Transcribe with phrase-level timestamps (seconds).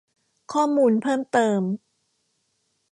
[0.53, 1.61] ข้อมูลเพิ่มเติม